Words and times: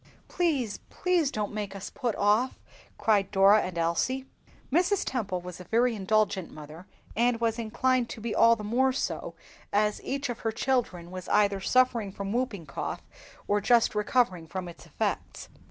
"Please, 0.27 0.79
please, 0.89 1.29
don't 1.29 1.53
make 1.53 1.75
us 1.75 1.91
put 1.91 2.15
off!" 2.15 2.57
cried 2.97 3.29
Dora 3.29 3.61
and 3.61 3.77
Elsie. 3.77 4.25
Mrs. 4.71 5.03
Temple 5.05 5.41
was 5.41 5.59
a 5.59 5.63
very 5.65 5.93
indulgent 5.93 6.49
mother, 6.51 6.87
and 7.15 7.39
was 7.39 7.59
inclined 7.59 8.09
to 8.09 8.19
be 8.19 8.33
all 8.33 8.55
the 8.55 8.63
more 8.63 8.93
so 8.93 9.35
as 9.71 9.99
every 9.99 10.13
one 10.17 10.31
of 10.31 10.39
her 10.39 10.51
children 10.51 11.11
was 11.11 11.29
either 11.29 11.61
suffering 11.61 12.11
from 12.11 12.33
whooping 12.33 12.65
cough 12.65 13.03
or 13.47 13.61
just 13.61 13.93
recovering 13.93 14.47
from 14.47 14.67
its 14.67 14.87
effects. 14.87 15.49